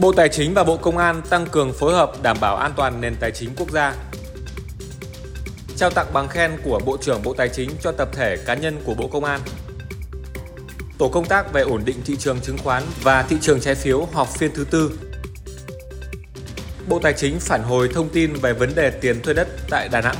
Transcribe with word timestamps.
Bộ 0.00 0.12
Tài 0.12 0.28
chính 0.28 0.54
và 0.54 0.64
Bộ 0.64 0.76
Công 0.76 0.98
an 0.98 1.22
tăng 1.30 1.46
cường 1.46 1.72
phối 1.72 1.92
hợp 1.92 2.22
đảm 2.22 2.36
bảo 2.40 2.56
an 2.56 2.72
toàn 2.76 3.00
nền 3.00 3.16
tài 3.20 3.30
chính 3.30 3.50
quốc 3.56 3.70
gia. 3.70 3.94
Trao 5.76 5.90
tặng 5.90 6.06
bằng 6.12 6.28
khen 6.28 6.50
của 6.64 6.80
Bộ 6.84 6.96
trưởng 7.00 7.22
Bộ 7.22 7.34
Tài 7.34 7.48
chính 7.48 7.70
cho 7.82 7.92
tập 7.92 8.08
thể 8.12 8.36
cá 8.46 8.54
nhân 8.54 8.80
của 8.84 8.94
Bộ 8.94 9.08
Công 9.08 9.24
an. 9.24 9.40
Tổ 10.98 11.08
công 11.08 11.24
tác 11.24 11.52
về 11.52 11.62
ổn 11.62 11.82
định 11.84 11.96
thị 12.04 12.16
trường 12.16 12.40
chứng 12.40 12.58
khoán 12.58 12.82
và 13.02 13.22
thị 13.22 13.36
trường 13.40 13.60
trái 13.60 13.74
phiếu 13.74 14.08
họp 14.12 14.28
phiên 14.28 14.50
thứ 14.54 14.64
tư. 14.70 14.90
Bộ 16.88 16.98
Tài 16.98 17.12
chính 17.12 17.40
phản 17.40 17.62
hồi 17.62 17.88
thông 17.94 18.08
tin 18.08 18.32
về 18.32 18.52
vấn 18.52 18.74
đề 18.74 18.90
tiền 18.90 19.22
thuê 19.22 19.34
đất 19.34 19.48
tại 19.70 19.88
Đà 19.88 20.00
Nẵng. 20.00 20.16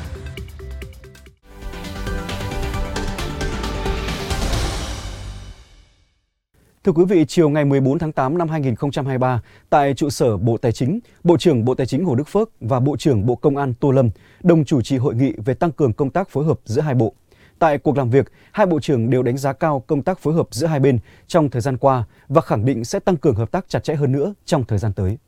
Thưa 6.84 6.92
quý 6.92 7.04
vị, 7.04 7.24
chiều 7.28 7.48
ngày 7.48 7.64
14 7.64 7.98
tháng 7.98 8.12
8 8.12 8.38
năm 8.38 8.48
2023, 8.48 9.42
tại 9.70 9.94
trụ 9.94 10.10
sở 10.10 10.36
Bộ 10.36 10.56
Tài 10.56 10.72
chính, 10.72 11.00
Bộ 11.24 11.36
trưởng 11.36 11.64
Bộ 11.64 11.74
Tài 11.74 11.86
chính 11.86 12.04
Hồ 12.04 12.14
Đức 12.14 12.28
Phước 12.28 12.50
và 12.60 12.80
Bộ 12.80 12.96
trưởng 12.96 13.26
Bộ 13.26 13.34
Công 13.34 13.56
an 13.56 13.74
Tô 13.80 13.90
Lâm 13.90 14.10
đồng 14.42 14.64
chủ 14.64 14.82
trì 14.82 14.96
hội 14.96 15.14
nghị 15.14 15.32
về 15.44 15.54
tăng 15.54 15.72
cường 15.72 15.92
công 15.92 16.10
tác 16.10 16.28
phối 16.28 16.44
hợp 16.44 16.60
giữa 16.64 16.80
hai 16.80 16.94
bộ. 16.94 17.14
Tại 17.58 17.78
cuộc 17.78 17.96
làm 17.96 18.10
việc, 18.10 18.32
hai 18.52 18.66
bộ 18.66 18.80
trưởng 18.80 19.10
đều 19.10 19.22
đánh 19.22 19.38
giá 19.38 19.52
cao 19.52 19.84
công 19.86 20.02
tác 20.02 20.18
phối 20.18 20.34
hợp 20.34 20.48
giữa 20.50 20.66
hai 20.66 20.80
bên 20.80 20.98
trong 21.26 21.50
thời 21.50 21.62
gian 21.62 21.76
qua 21.76 22.04
và 22.28 22.40
khẳng 22.40 22.64
định 22.64 22.84
sẽ 22.84 22.98
tăng 22.98 23.16
cường 23.16 23.34
hợp 23.34 23.50
tác 23.50 23.68
chặt 23.68 23.84
chẽ 23.84 23.94
hơn 23.94 24.12
nữa 24.12 24.34
trong 24.44 24.64
thời 24.64 24.78
gian 24.78 24.92
tới. 24.92 25.18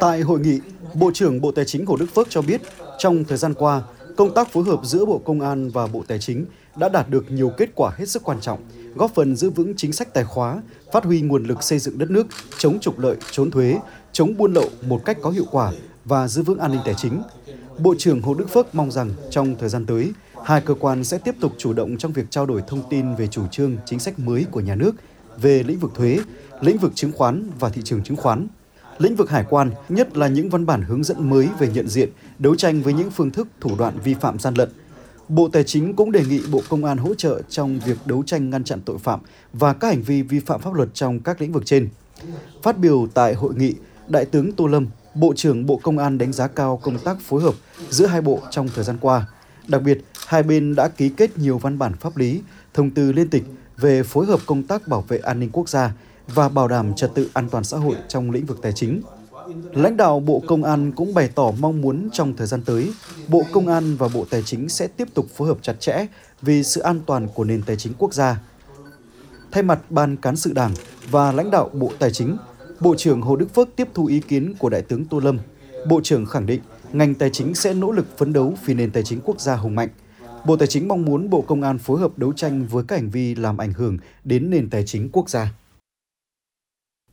Tại 0.00 0.20
hội 0.20 0.40
nghị, 0.40 0.60
Bộ 0.94 1.10
trưởng 1.14 1.40
Bộ 1.40 1.52
Tài 1.52 1.64
chính 1.64 1.86
Hồ 1.86 1.96
Đức 1.96 2.06
Phước 2.14 2.30
cho 2.30 2.42
biết, 2.42 2.60
trong 2.98 3.24
thời 3.24 3.38
gian 3.38 3.54
qua, 3.54 3.82
công 4.16 4.34
tác 4.34 4.48
phối 4.48 4.64
hợp 4.64 4.80
giữa 4.82 5.04
Bộ 5.04 5.18
Công 5.24 5.40
an 5.40 5.70
và 5.70 5.86
Bộ 5.86 6.02
Tài 6.08 6.18
chính 6.18 6.44
đã 6.76 6.88
đạt 6.88 7.10
được 7.10 7.30
nhiều 7.30 7.52
kết 7.56 7.70
quả 7.74 7.92
hết 7.96 8.08
sức 8.08 8.22
quan 8.24 8.40
trọng, 8.40 8.58
góp 8.94 9.14
phần 9.14 9.36
giữ 9.36 9.50
vững 9.50 9.76
chính 9.76 9.92
sách 9.92 10.14
tài 10.14 10.24
khóa, 10.24 10.62
phát 10.92 11.04
huy 11.04 11.20
nguồn 11.20 11.44
lực 11.44 11.62
xây 11.62 11.78
dựng 11.78 11.98
đất 11.98 12.10
nước, 12.10 12.26
chống 12.58 12.80
trục 12.80 12.98
lợi, 12.98 13.16
trốn 13.30 13.50
thuế, 13.50 13.78
chống 14.12 14.36
buôn 14.36 14.52
lậu 14.52 14.68
một 14.82 15.04
cách 15.04 15.18
có 15.22 15.30
hiệu 15.30 15.44
quả 15.50 15.72
và 16.04 16.28
giữ 16.28 16.42
vững 16.42 16.58
an 16.58 16.72
ninh 16.72 16.80
tài 16.84 16.94
chính. 16.94 17.22
Bộ 17.78 17.94
trưởng 17.98 18.22
Hồ 18.22 18.34
Đức 18.34 18.50
Phước 18.50 18.74
mong 18.74 18.90
rằng 18.90 19.10
trong 19.30 19.54
thời 19.58 19.68
gian 19.68 19.86
tới, 19.86 20.12
hai 20.44 20.60
cơ 20.60 20.74
quan 20.74 21.04
sẽ 21.04 21.18
tiếp 21.18 21.34
tục 21.40 21.52
chủ 21.58 21.72
động 21.72 21.98
trong 21.98 22.12
việc 22.12 22.30
trao 22.30 22.46
đổi 22.46 22.62
thông 22.66 22.82
tin 22.90 23.14
về 23.14 23.26
chủ 23.26 23.46
trương 23.46 23.76
chính 23.86 23.98
sách 23.98 24.18
mới 24.18 24.46
của 24.50 24.60
nhà 24.60 24.74
nước 24.74 24.92
về 25.40 25.62
lĩnh 25.62 25.78
vực 25.78 25.90
thuế, 25.94 26.18
lĩnh 26.60 26.78
vực 26.78 26.92
chứng 26.94 27.12
khoán 27.12 27.50
và 27.58 27.68
thị 27.68 27.82
trường 27.84 28.02
chứng 28.02 28.16
khoán. 28.16 28.46
Lĩnh 28.98 29.16
vực 29.16 29.30
hải 29.30 29.44
quan, 29.50 29.70
nhất 29.88 30.16
là 30.16 30.28
những 30.28 30.50
văn 30.50 30.66
bản 30.66 30.82
hướng 30.82 31.04
dẫn 31.04 31.30
mới 31.30 31.48
về 31.58 31.68
nhận 31.74 31.88
diện, 31.88 32.08
đấu 32.38 32.54
tranh 32.54 32.82
với 32.82 32.92
những 32.92 33.10
phương 33.10 33.30
thức 33.30 33.48
thủ 33.60 33.70
đoạn 33.78 33.98
vi 34.04 34.14
phạm 34.14 34.38
gian 34.38 34.54
lận, 34.54 34.68
Bộ 35.30 35.48
Tài 35.48 35.64
chính 35.64 35.96
cũng 35.96 36.12
đề 36.12 36.24
nghị 36.24 36.40
Bộ 36.50 36.62
Công 36.68 36.84
an 36.84 36.98
hỗ 36.98 37.14
trợ 37.14 37.42
trong 37.48 37.80
việc 37.86 37.96
đấu 38.04 38.22
tranh 38.26 38.50
ngăn 38.50 38.64
chặn 38.64 38.80
tội 38.84 38.98
phạm 38.98 39.20
và 39.52 39.72
các 39.72 39.88
hành 39.88 40.02
vi 40.02 40.22
vi 40.22 40.40
phạm 40.40 40.60
pháp 40.60 40.74
luật 40.74 40.88
trong 40.94 41.20
các 41.20 41.40
lĩnh 41.40 41.52
vực 41.52 41.62
trên. 41.66 41.88
Phát 42.62 42.78
biểu 42.78 43.08
tại 43.14 43.34
hội 43.34 43.54
nghị, 43.54 43.74
Đại 44.08 44.24
tướng 44.24 44.52
Tô 44.52 44.66
Lâm, 44.66 44.86
Bộ 45.14 45.32
trưởng 45.36 45.66
Bộ 45.66 45.76
Công 45.76 45.98
an 45.98 46.18
đánh 46.18 46.32
giá 46.32 46.46
cao 46.46 46.80
công 46.82 46.98
tác 46.98 47.16
phối 47.20 47.42
hợp 47.42 47.54
giữa 47.90 48.06
hai 48.06 48.20
bộ 48.20 48.40
trong 48.50 48.68
thời 48.74 48.84
gian 48.84 48.98
qua. 49.00 49.26
Đặc 49.68 49.82
biệt, 49.82 50.04
hai 50.26 50.42
bên 50.42 50.74
đã 50.74 50.88
ký 50.88 51.08
kết 51.08 51.38
nhiều 51.38 51.58
văn 51.58 51.78
bản 51.78 51.92
pháp 52.00 52.16
lý, 52.16 52.40
thông 52.74 52.90
tư 52.90 53.12
liên 53.12 53.30
tịch 53.30 53.44
về 53.76 54.02
phối 54.02 54.26
hợp 54.26 54.40
công 54.46 54.62
tác 54.62 54.88
bảo 54.88 55.04
vệ 55.08 55.18
an 55.18 55.40
ninh 55.40 55.50
quốc 55.52 55.68
gia 55.68 55.92
và 56.26 56.48
bảo 56.48 56.68
đảm 56.68 56.94
trật 56.94 57.14
tự 57.14 57.30
an 57.32 57.48
toàn 57.50 57.64
xã 57.64 57.76
hội 57.76 57.96
trong 58.08 58.30
lĩnh 58.30 58.46
vực 58.46 58.58
tài 58.62 58.72
chính. 58.72 59.02
Lãnh 59.72 59.96
đạo 59.96 60.20
Bộ 60.20 60.42
Công 60.46 60.64
an 60.64 60.92
cũng 60.92 61.14
bày 61.14 61.28
tỏ 61.34 61.52
mong 61.60 61.80
muốn 61.80 62.08
trong 62.12 62.36
thời 62.36 62.46
gian 62.46 62.62
tới, 62.62 62.92
Bộ 63.28 63.42
Công 63.52 63.66
an 63.66 63.96
và 63.96 64.08
Bộ 64.14 64.24
Tài 64.30 64.42
chính 64.42 64.68
sẽ 64.68 64.86
tiếp 64.86 65.08
tục 65.14 65.26
phối 65.36 65.48
hợp 65.48 65.58
chặt 65.62 65.80
chẽ 65.80 66.06
vì 66.42 66.62
sự 66.62 66.80
an 66.80 67.00
toàn 67.06 67.28
của 67.34 67.44
nền 67.44 67.62
tài 67.62 67.76
chính 67.76 67.92
quốc 67.98 68.14
gia. 68.14 68.40
Thay 69.50 69.62
mặt 69.62 69.80
Ban 69.90 70.16
Cán 70.16 70.36
sự 70.36 70.52
Đảng 70.52 70.74
và 71.10 71.32
lãnh 71.32 71.50
đạo 71.50 71.70
Bộ 71.72 71.90
Tài 71.98 72.10
chính, 72.10 72.36
Bộ 72.80 72.94
trưởng 72.98 73.22
Hồ 73.22 73.36
Đức 73.36 73.54
Phước 73.54 73.68
tiếp 73.76 73.88
thu 73.94 74.06
ý 74.06 74.20
kiến 74.20 74.54
của 74.58 74.68
Đại 74.68 74.82
tướng 74.82 75.04
Tô 75.04 75.20
Lâm. 75.20 75.38
Bộ 75.88 76.00
trưởng 76.04 76.26
khẳng 76.26 76.46
định 76.46 76.60
ngành 76.92 77.14
tài 77.14 77.30
chính 77.30 77.54
sẽ 77.54 77.74
nỗ 77.74 77.92
lực 77.92 78.18
phấn 78.18 78.32
đấu 78.32 78.54
vì 78.64 78.74
nền 78.74 78.90
tài 78.90 79.02
chính 79.02 79.20
quốc 79.24 79.40
gia 79.40 79.56
hùng 79.56 79.74
mạnh. 79.74 79.88
Bộ 80.46 80.56
Tài 80.56 80.68
chính 80.68 80.88
mong 80.88 81.04
muốn 81.04 81.30
Bộ 81.30 81.40
Công 81.40 81.62
an 81.62 81.78
phối 81.78 82.00
hợp 82.00 82.18
đấu 82.18 82.32
tranh 82.32 82.66
với 82.66 82.84
các 82.88 82.96
hành 82.96 83.10
vi 83.10 83.34
làm 83.34 83.58
ảnh 83.58 83.72
hưởng 83.72 83.98
đến 84.24 84.50
nền 84.50 84.70
tài 84.70 84.84
chính 84.86 85.08
quốc 85.12 85.30
gia. 85.30 85.52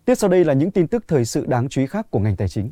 Tiếp 0.08 0.16
sau 0.16 0.30
đây 0.30 0.46
là 0.46 0.54
những 0.54 0.72
tin 0.72 0.88
tức 0.88 1.04
thời 1.08 1.26
sự 1.26 1.46
đáng 1.48 1.70
chú 1.70 1.82
ý 1.82 1.88
khác 1.88 2.12
của 2.12 2.20
ngành 2.20 2.36
tài 2.36 2.48
chính. 2.48 2.72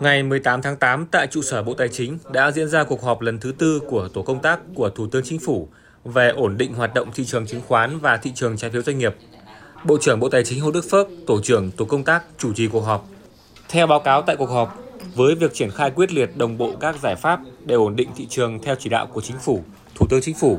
Ngày 0.00 0.22
18 0.22 0.62
tháng 0.62 0.76
8 0.76 1.06
tại 1.06 1.26
trụ 1.26 1.42
sở 1.42 1.62
Bộ 1.62 1.74
Tài 1.74 1.88
chính 1.88 2.18
đã 2.32 2.50
diễn 2.50 2.68
ra 2.68 2.84
cuộc 2.84 3.02
họp 3.02 3.20
lần 3.20 3.38
thứ 3.38 3.52
tư 3.58 3.80
của 3.88 4.08
tổ 4.08 4.22
công 4.22 4.42
tác 4.42 4.60
của 4.74 4.90
Thủ 4.90 5.06
tướng 5.06 5.24
Chính 5.24 5.38
phủ 5.38 5.68
về 6.04 6.28
ổn 6.28 6.56
định 6.56 6.74
hoạt 6.74 6.94
động 6.94 7.08
thị 7.14 7.24
trường 7.24 7.46
chứng 7.46 7.60
khoán 7.68 7.98
và 7.98 8.16
thị 8.16 8.32
trường 8.34 8.56
trái 8.56 8.70
phiếu 8.70 8.82
doanh 8.82 8.98
nghiệp. 8.98 9.14
Bộ 9.84 9.98
trưởng 10.00 10.20
Bộ 10.20 10.28
Tài 10.28 10.44
chính 10.44 10.60
Hồ 10.60 10.70
Đức 10.70 10.84
Phước, 10.90 11.08
tổ 11.26 11.40
trưởng 11.42 11.70
tổ 11.70 11.84
công 11.84 12.04
tác 12.04 12.24
chủ 12.38 12.52
trì 12.54 12.68
cuộc 12.68 12.80
họp. 12.80 13.08
Theo 13.68 13.86
báo 13.86 14.00
cáo 14.00 14.22
tại 14.22 14.36
cuộc 14.36 14.50
họp, 14.50 14.78
với 15.14 15.34
việc 15.34 15.54
triển 15.54 15.70
khai 15.70 15.90
quyết 15.90 16.12
liệt 16.12 16.36
đồng 16.36 16.58
bộ 16.58 16.72
các 16.80 16.96
giải 17.02 17.16
pháp 17.16 17.40
để 17.64 17.74
ổn 17.74 17.96
định 17.96 18.08
thị 18.16 18.26
trường 18.30 18.58
theo 18.62 18.74
chỉ 18.78 18.90
đạo 18.90 19.06
của 19.06 19.20
Chính 19.20 19.38
phủ, 19.38 19.62
Thủ 19.94 20.06
tướng 20.10 20.20
Chính 20.20 20.34
phủ, 20.34 20.58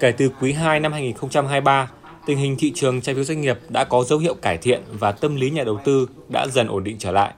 kể 0.00 0.12
từ 0.12 0.30
quý 0.40 0.52
2 0.52 0.80
năm 0.80 0.92
2023, 0.92 1.90
tình 2.26 2.38
hình 2.38 2.56
thị 2.58 2.72
trường 2.74 3.00
trái 3.00 3.14
phiếu 3.14 3.24
doanh 3.24 3.40
nghiệp 3.40 3.58
đã 3.68 3.84
có 3.84 4.04
dấu 4.04 4.18
hiệu 4.18 4.34
cải 4.34 4.58
thiện 4.58 4.82
và 4.98 5.12
tâm 5.12 5.36
lý 5.36 5.50
nhà 5.50 5.64
đầu 5.64 5.80
tư 5.84 6.08
đã 6.28 6.46
dần 6.46 6.68
ổn 6.68 6.84
định 6.84 6.96
trở 6.98 7.12
lại. 7.12 7.34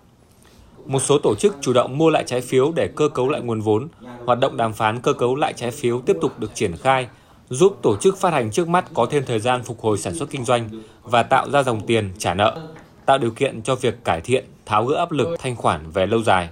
Một 0.86 1.00
số 1.00 1.18
tổ 1.18 1.34
chức 1.34 1.56
chủ 1.60 1.72
động 1.72 1.98
mua 1.98 2.10
lại 2.10 2.24
trái 2.26 2.40
phiếu 2.40 2.72
để 2.76 2.88
cơ 2.96 3.08
cấu 3.08 3.28
lại 3.28 3.40
nguồn 3.40 3.60
vốn, 3.60 3.88
hoạt 4.26 4.38
động 4.38 4.56
đàm 4.56 4.72
phán 4.72 5.00
cơ 5.00 5.12
cấu 5.12 5.36
lại 5.36 5.52
trái 5.56 5.70
phiếu 5.70 6.00
tiếp 6.00 6.16
tục 6.20 6.38
được 6.38 6.54
triển 6.54 6.76
khai, 6.76 7.08
giúp 7.48 7.76
tổ 7.82 7.96
chức 7.96 8.18
phát 8.18 8.32
hành 8.32 8.50
trước 8.50 8.68
mắt 8.68 8.84
có 8.94 9.06
thêm 9.10 9.24
thời 9.26 9.38
gian 9.38 9.62
phục 9.62 9.80
hồi 9.80 9.98
sản 9.98 10.14
xuất 10.14 10.30
kinh 10.30 10.44
doanh 10.44 10.68
và 11.02 11.22
tạo 11.22 11.50
ra 11.50 11.62
dòng 11.62 11.86
tiền 11.86 12.10
trả 12.18 12.34
nợ, 12.34 12.68
tạo 13.06 13.18
điều 13.18 13.30
kiện 13.30 13.62
cho 13.62 13.74
việc 13.74 14.04
cải 14.04 14.20
thiện, 14.20 14.44
tháo 14.66 14.84
gỡ 14.84 14.96
áp 14.96 15.12
lực 15.12 15.28
thanh 15.38 15.56
khoản 15.56 15.90
về 15.90 16.06
lâu 16.06 16.22
dài. 16.22 16.48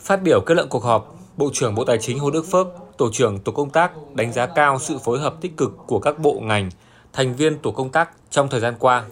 Phát 0.00 0.22
biểu 0.22 0.40
kết 0.40 0.54
luận 0.54 0.68
cuộc 0.68 0.84
họp, 0.84 1.14
Bộ 1.36 1.50
trưởng 1.52 1.74
Bộ 1.74 1.84
Tài 1.84 1.98
chính 1.98 2.18
Hồ 2.18 2.30
Đức 2.30 2.46
Phước, 2.52 2.66
Tổ 2.98 3.10
trưởng 3.12 3.38
Tổ 3.38 3.52
công 3.52 3.70
tác 3.70 3.92
đánh 4.14 4.32
giá 4.32 4.46
cao 4.46 4.78
sự 4.78 4.98
phối 4.98 5.18
hợp 5.18 5.34
tích 5.40 5.56
cực 5.56 5.72
của 5.86 5.98
các 5.98 6.18
bộ 6.18 6.40
ngành, 6.42 6.70
thành 7.16 7.36
viên 7.36 7.58
tổ 7.58 7.70
công 7.70 7.90
tác 7.90 8.10
trong 8.30 8.48
thời 8.48 8.60
gian 8.60 8.74
qua. 8.78 9.04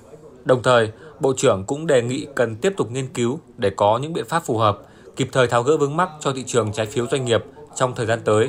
Đồng 0.45 0.63
thời, 0.63 0.91
Bộ 1.21 1.33
trưởng 1.37 1.65
cũng 1.67 1.87
đề 1.87 2.03
nghị 2.03 2.27
cần 2.35 2.57
tiếp 2.57 2.75
tục 2.77 2.91
nghiên 2.91 3.07
cứu 3.07 3.39
để 3.57 3.71
có 3.71 3.99
những 3.99 4.13
biện 4.13 4.25
pháp 4.29 4.45
phù 4.45 4.59
hợp, 4.59 4.79
kịp 5.17 5.29
thời 5.33 5.47
tháo 5.47 5.63
gỡ 5.63 5.77
vướng 5.77 5.97
mắc 5.97 6.09
cho 6.21 6.33
thị 6.33 6.45
trường 6.47 6.73
trái 6.73 6.87
phiếu 6.87 7.07
doanh 7.07 7.25
nghiệp 7.25 7.45
trong 7.75 7.95
thời 7.95 8.07
gian 8.07 8.21
tới. 8.25 8.49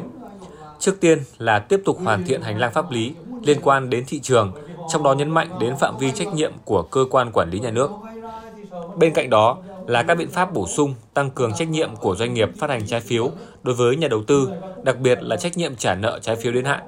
Trước 0.79 0.99
tiên 0.99 1.19
là 1.37 1.59
tiếp 1.59 1.81
tục 1.85 1.97
hoàn 2.03 2.23
thiện 2.23 2.41
hành 2.41 2.57
lang 2.57 2.73
pháp 2.73 2.91
lý 2.91 3.13
liên 3.43 3.61
quan 3.63 3.89
đến 3.89 4.03
thị 4.07 4.19
trường, 4.19 4.51
trong 4.89 5.03
đó 5.03 5.13
nhấn 5.13 5.29
mạnh 5.29 5.49
đến 5.59 5.75
phạm 5.79 5.97
vi 5.97 6.11
trách 6.11 6.33
nhiệm 6.33 6.53
của 6.65 6.81
cơ 6.81 7.05
quan 7.11 7.31
quản 7.31 7.49
lý 7.49 7.59
nhà 7.59 7.71
nước. 7.71 7.91
Bên 8.95 9.13
cạnh 9.13 9.29
đó 9.29 9.57
là 9.87 10.03
các 10.03 10.17
biện 10.17 10.29
pháp 10.29 10.53
bổ 10.53 10.67
sung 10.67 10.93
tăng 11.13 11.31
cường 11.31 11.53
trách 11.53 11.69
nhiệm 11.69 11.95
của 11.95 12.15
doanh 12.15 12.33
nghiệp 12.33 12.49
phát 12.57 12.69
hành 12.69 12.87
trái 12.87 12.99
phiếu 12.99 13.31
đối 13.63 13.75
với 13.75 13.95
nhà 13.95 14.07
đầu 14.07 14.23
tư, 14.23 14.49
đặc 14.83 14.99
biệt 14.99 15.23
là 15.23 15.37
trách 15.37 15.57
nhiệm 15.57 15.75
trả 15.75 15.95
nợ 15.95 16.19
trái 16.21 16.35
phiếu 16.35 16.51
đến 16.51 16.65
hạn. 16.65 16.83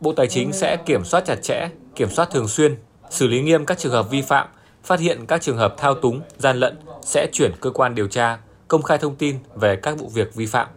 Bộ 0.00 0.12
Tài 0.12 0.26
chính 0.26 0.52
sẽ 0.52 0.76
kiểm 0.76 1.04
soát 1.04 1.24
chặt 1.26 1.42
chẽ 1.42 1.68
kiểm 1.98 2.10
soát 2.10 2.28
thường 2.30 2.48
xuyên, 2.48 2.76
xử 3.10 3.26
lý 3.26 3.42
nghiêm 3.42 3.66
các 3.66 3.78
trường 3.78 3.92
hợp 3.92 4.10
vi 4.10 4.22
phạm, 4.22 4.48
phát 4.84 5.00
hiện 5.00 5.26
các 5.28 5.42
trường 5.42 5.56
hợp 5.56 5.74
thao 5.78 5.94
túng, 5.94 6.20
gian 6.38 6.56
lận 6.56 6.76
sẽ 7.02 7.26
chuyển 7.32 7.52
cơ 7.60 7.70
quan 7.70 7.94
điều 7.94 8.08
tra, 8.08 8.38
công 8.68 8.82
khai 8.82 8.98
thông 8.98 9.16
tin 9.16 9.36
về 9.54 9.76
các 9.76 9.98
vụ 9.98 10.08
việc 10.14 10.34
vi 10.34 10.46
phạm. 10.46 10.68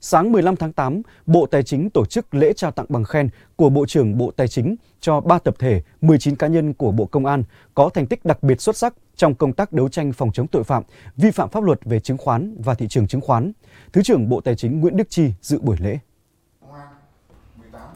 Sáng 0.00 0.32
15 0.32 0.56
tháng 0.56 0.72
8, 0.72 1.02
Bộ 1.26 1.46
Tài 1.46 1.62
chính 1.62 1.90
tổ 1.90 2.06
chức 2.06 2.34
lễ 2.34 2.52
trao 2.52 2.70
tặng 2.70 2.86
bằng 2.88 3.04
khen 3.04 3.28
của 3.56 3.70
Bộ 3.70 3.86
trưởng 3.86 4.18
Bộ 4.18 4.30
Tài 4.36 4.48
chính 4.48 4.76
cho 5.00 5.20
3 5.20 5.38
tập 5.38 5.54
thể, 5.58 5.82
19 6.00 6.36
cá 6.36 6.46
nhân 6.46 6.74
của 6.74 6.92
Bộ 6.92 7.06
Công 7.06 7.26
an 7.26 7.42
có 7.74 7.88
thành 7.88 8.06
tích 8.06 8.24
đặc 8.24 8.42
biệt 8.42 8.60
xuất 8.60 8.76
sắc 8.76 8.94
trong 9.16 9.34
công 9.34 9.52
tác 9.52 9.72
đấu 9.72 9.88
tranh 9.88 10.12
phòng 10.12 10.32
chống 10.32 10.46
tội 10.46 10.64
phạm, 10.64 10.82
vi 11.16 11.30
phạm 11.30 11.48
pháp 11.48 11.64
luật 11.64 11.84
về 11.84 12.00
chứng 12.00 12.18
khoán 12.18 12.56
và 12.64 12.74
thị 12.74 12.88
trường 12.88 13.06
chứng 13.06 13.20
khoán. 13.20 13.52
Thứ 13.92 14.02
trưởng 14.02 14.28
Bộ 14.28 14.40
Tài 14.40 14.56
chính 14.56 14.80
Nguyễn 14.80 14.96
Đức 14.96 15.10
Chi 15.10 15.30
dự 15.40 15.58
buổi 15.60 15.76
lễ. 15.80 15.98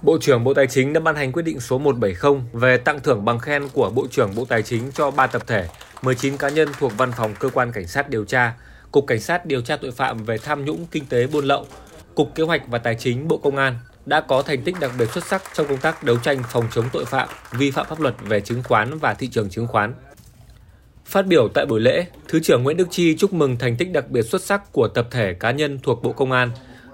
Bộ 0.02 0.18
trưởng 0.20 0.44
Bộ 0.44 0.54
Tài 0.54 0.66
chính 0.66 0.92
đã 0.92 1.00
ban 1.00 1.16
hành 1.16 1.32
quyết 1.32 1.42
định 1.42 1.60
số 1.60 1.78
170 1.78 2.40
về 2.52 2.76
tặng 2.76 3.00
thưởng 3.00 3.24
bằng 3.24 3.38
khen 3.38 3.68
của 3.72 3.90
Bộ 3.90 4.06
trưởng 4.10 4.34
Bộ 4.34 4.44
Tài 4.44 4.62
chính 4.62 4.92
cho 4.94 5.10
3 5.10 5.26
tập 5.26 5.42
thể, 5.46 5.68
19 6.02 6.36
cá 6.36 6.48
nhân 6.48 6.68
thuộc 6.78 6.92
Văn 6.96 7.12
phòng 7.16 7.34
Cơ 7.40 7.48
quan 7.48 7.72
Cảnh 7.72 7.86
sát 7.86 8.10
điều 8.10 8.24
tra, 8.24 8.54
Cục 8.92 9.06
Cảnh 9.06 9.20
sát 9.20 9.46
điều 9.46 9.60
tra 9.60 9.76
tội 9.76 9.90
phạm 9.90 10.24
về 10.24 10.38
tham 10.38 10.64
nhũng 10.64 10.86
kinh 10.90 11.06
tế 11.06 11.26
buôn 11.26 11.44
lậu, 11.44 11.66
Cục 12.14 12.34
Kế 12.34 12.42
hoạch 12.42 12.62
và 12.68 12.78
Tài 12.78 12.94
chính 12.94 13.28
Bộ 13.28 13.38
Công 13.38 13.56
an 13.56 13.78
đã 14.06 14.20
có 14.20 14.42
thành 14.42 14.62
tích 14.62 14.76
đặc 14.80 14.90
biệt 14.98 15.10
xuất 15.10 15.24
sắc 15.24 15.42
trong 15.54 15.66
công 15.68 15.78
tác 15.78 16.04
đấu 16.04 16.16
tranh 16.16 16.42
phòng 16.48 16.64
chống 16.70 16.84
tội 16.92 17.04
phạm, 17.04 17.28
vi 17.52 17.70
phạm 17.70 17.86
pháp 17.88 18.00
luật 18.00 18.14
về 18.28 18.40
chứng 18.40 18.62
khoán 18.62 18.98
và 18.98 19.14
thị 19.14 19.28
trường 19.28 19.50
chứng 19.50 19.66
khoán. 19.66 19.94
Phát 21.04 21.26
biểu 21.26 21.48
tại 21.54 21.66
buổi 21.66 21.80
lễ, 21.80 22.06
Thứ 22.28 22.40
trưởng 22.40 22.62
Nguyễn 22.62 22.76
Đức 22.76 22.88
Chi 22.90 23.16
chúc 23.16 23.32
mừng 23.32 23.56
thành 23.56 23.76
tích 23.76 23.92
đặc 23.92 24.10
biệt 24.10 24.22
xuất 24.22 24.42
sắc 24.42 24.72
của 24.72 24.88
tập 24.88 25.08
thể 25.10 25.34
cá 25.34 25.50
nhân 25.50 25.78
thuộc 25.82 26.02
Bộ 26.02 26.12
Công 26.12 26.32
an 26.32 26.50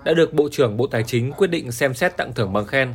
đã 0.06 0.14
được 0.14 0.32
Bộ 0.32 0.48
trưởng 0.52 0.76
Bộ 0.76 0.86
Tài 0.86 1.02
chính 1.02 1.32
quyết 1.32 1.46
định 1.46 1.72
xem 1.72 1.94
xét 1.94 2.16
tặng 2.16 2.32
thưởng 2.34 2.52
bằng 2.52 2.66
khen. 2.66 2.94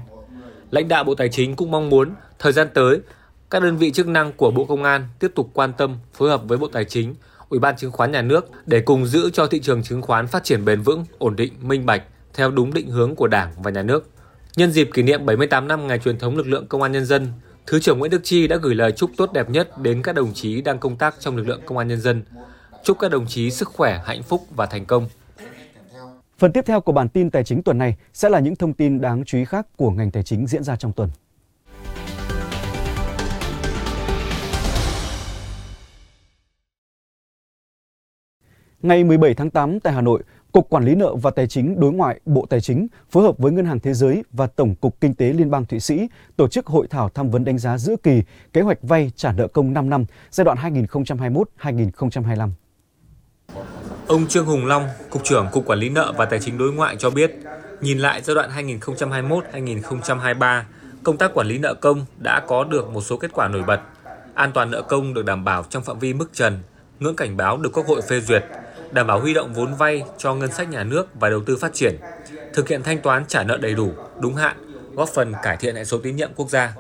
Lãnh 0.71 0.87
đạo 0.87 1.03
Bộ 1.03 1.15
Tài 1.15 1.29
chính 1.29 1.55
cũng 1.55 1.71
mong 1.71 1.89
muốn 1.89 2.09
thời 2.39 2.51
gian 2.51 2.67
tới, 2.73 2.99
các 3.49 3.63
đơn 3.63 3.77
vị 3.77 3.91
chức 3.91 4.07
năng 4.07 4.31
của 4.33 4.51
Bộ 4.51 4.65
Công 4.65 4.83
an 4.83 5.07
tiếp 5.19 5.31
tục 5.35 5.49
quan 5.53 5.73
tâm 5.77 5.97
phối 6.13 6.29
hợp 6.29 6.41
với 6.47 6.57
Bộ 6.57 6.67
Tài 6.67 6.85
chính, 6.85 7.15
Ủy 7.49 7.59
ban 7.59 7.77
Chứng 7.77 7.91
khoán 7.91 8.11
Nhà 8.11 8.21
nước 8.21 8.49
để 8.65 8.81
cùng 8.81 9.05
giữ 9.05 9.29
cho 9.29 9.47
thị 9.47 9.59
trường 9.59 9.83
chứng 9.83 10.01
khoán 10.01 10.27
phát 10.27 10.43
triển 10.43 10.65
bền 10.65 10.81
vững, 10.81 11.05
ổn 11.17 11.35
định, 11.35 11.53
minh 11.61 11.85
bạch 11.85 12.03
theo 12.33 12.51
đúng 12.51 12.73
định 12.73 12.89
hướng 12.89 13.15
của 13.15 13.27
Đảng 13.27 13.51
và 13.63 13.71
Nhà 13.71 13.81
nước. 13.81 14.09
Nhân 14.55 14.71
dịp 14.71 14.89
kỷ 14.93 15.03
niệm 15.03 15.25
78 15.25 15.67
năm 15.67 15.87
ngày 15.87 15.99
truyền 15.99 16.19
thống 16.19 16.37
lực 16.37 16.47
lượng 16.47 16.67
Công 16.67 16.81
an 16.81 16.91
nhân 16.91 17.05
dân, 17.05 17.27
Thứ 17.67 17.79
trưởng 17.79 17.99
Nguyễn 17.99 18.11
Đức 18.11 18.21
Chi 18.23 18.47
đã 18.47 18.55
gửi 18.55 18.75
lời 18.75 18.91
chúc 18.91 19.11
tốt 19.17 19.33
đẹp 19.33 19.49
nhất 19.49 19.77
đến 19.77 20.01
các 20.01 20.15
đồng 20.15 20.33
chí 20.33 20.61
đang 20.61 20.79
công 20.79 20.95
tác 20.95 21.15
trong 21.19 21.37
lực 21.37 21.47
lượng 21.47 21.61
Công 21.65 21.77
an 21.77 21.87
nhân 21.87 22.01
dân. 22.01 22.23
Chúc 22.83 22.99
các 22.99 23.11
đồng 23.11 23.27
chí 23.27 23.51
sức 23.51 23.67
khỏe, 23.67 24.01
hạnh 24.05 24.23
phúc 24.23 24.45
và 24.55 24.65
thành 24.65 24.85
công. 24.85 25.09
Phần 26.41 26.51
tiếp 26.51 26.65
theo 26.65 26.81
của 26.81 26.91
bản 26.91 27.09
tin 27.09 27.29
tài 27.29 27.43
chính 27.43 27.63
tuần 27.63 27.77
này 27.77 27.95
sẽ 28.13 28.29
là 28.29 28.39
những 28.39 28.55
thông 28.55 28.73
tin 28.73 29.01
đáng 29.01 29.23
chú 29.25 29.37
ý 29.37 29.45
khác 29.45 29.67
của 29.77 29.91
ngành 29.91 30.11
tài 30.11 30.23
chính 30.23 30.47
diễn 30.47 30.63
ra 30.63 30.75
trong 30.75 30.91
tuần. 30.91 31.09
Ngày 38.81 39.03
17 39.03 39.33
tháng 39.33 39.49
8 39.49 39.79
tại 39.79 39.93
Hà 39.93 40.01
Nội, 40.01 40.23
Cục 40.51 40.69
Quản 40.69 40.85
lý 40.85 40.95
nợ 40.95 41.15
và 41.15 41.31
Tài 41.31 41.47
chính 41.47 41.79
đối 41.79 41.93
ngoại 41.93 42.19
Bộ 42.25 42.45
Tài 42.49 42.61
chính 42.61 42.87
phối 43.09 43.23
hợp 43.23 43.37
với 43.37 43.51
Ngân 43.51 43.65
hàng 43.65 43.79
Thế 43.79 43.93
giới 43.93 44.23
và 44.31 44.47
Tổng 44.47 44.75
cục 44.75 45.01
Kinh 45.01 45.13
tế 45.13 45.33
Liên 45.33 45.51
bang 45.51 45.65
Thụy 45.65 45.79
Sĩ 45.79 46.07
tổ 46.37 46.47
chức 46.47 46.67
hội 46.67 46.87
thảo 46.89 47.09
tham 47.09 47.29
vấn 47.29 47.43
đánh 47.43 47.57
giá 47.57 47.77
giữa 47.77 47.95
kỳ 48.03 48.23
kế 48.53 48.61
hoạch 48.61 48.77
vay 48.81 49.11
trả 49.15 49.31
nợ 49.31 49.47
công 49.47 49.73
5 49.73 49.89
năm 49.89 50.05
giai 50.31 50.45
đoạn 50.45 50.57
2021-2025. 50.57 52.49
Ông 54.07 54.27
Trương 54.27 54.45
Hùng 54.45 54.65
Long, 54.65 54.87
Cục 55.09 55.23
trưởng 55.23 55.47
Cục 55.51 55.65
Quản 55.65 55.79
lý 55.79 55.89
nợ 55.89 56.13
và 56.17 56.25
Tài 56.25 56.39
chính 56.39 56.57
đối 56.57 56.73
ngoại 56.73 56.95
cho 56.99 57.09
biết, 57.09 57.31
nhìn 57.81 57.99
lại 57.99 58.21
giai 58.21 58.35
đoạn 58.35 58.49
2021-2023, 58.79 60.63
công 61.03 61.17
tác 61.17 61.33
quản 61.33 61.47
lý 61.47 61.57
nợ 61.57 61.73
công 61.73 62.05
đã 62.17 62.39
có 62.47 62.63
được 62.63 62.89
một 62.89 63.01
số 63.01 63.17
kết 63.17 63.31
quả 63.33 63.47
nổi 63.47 63.63
bật. 63.67 63.79
An 64.33 64.51
toàn 64.51 64.71
nợ 64.71 64.81
công 64.81 65.13
được 65.13 65.25
đảm 65.25 65.45
bảo 65.45 65.65
trong 65.69 65.83
phạm 65.83 65.99
vi 65.99 66.13
mức 66.13 66.29
trần, 66.33 66.59
ngưỡng 66.99 67.15
cảnh 67.15 67.37
báo 67.37 67.57
được 67.57 67.69
Quốc 67.73 67.87
hội 67.87 68.01
phê 68.01 68.19
duyệt, 68.19 68.45
đảm 68.91 69.07
bảo 69.07 69.19
huy 69.19 69.33
động 69.33 69.53
vốn 69.53 69.75
vay 69.75 70.03
cho 70.17 70.33
ngân 70.35 70.51
sách 70.51 70.69
nhà 70.69 70.83
nước 70.83 71.07
và 71.19 71.29
đầu 71.29 71.41
tư 71.45 71.57
phát 71.57 71.73
triển, 71.73 71.97
thực 72.53 72.67
hiện 72.67 72.83
thanh 72.83 73.01
toán 73.01 73.25
trả 73.27 73.43
nợ 73.43 73.57
đầy 73.57 73.73
đủ, 73.73 73.91
đúng 74.19 74.35
hạn, 74.35 74.57
góp 74.95 75.09
phần 75.09 75.33
cải 75.43 75.57
thiện 75.57 75.75
hệ 75.75 75.85
số 75.85 75.97
tín 75.97 76.15
nhiệm 76.15 76.29
quốc 76.35 76.49
gia. 76.49 76.73